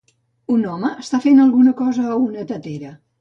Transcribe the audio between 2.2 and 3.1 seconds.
una tetera.